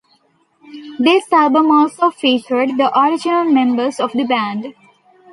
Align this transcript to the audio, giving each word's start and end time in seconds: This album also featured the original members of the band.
This 0.97 1.31
album 1.31 1.69
also 1.69 2.09
featured 2.09 2.69
the 2.69 2.89
original 2.99 3.43
members 3.43 3.99
of 3.99 4.11
the 4.13 4.23
band. 4.23 4.73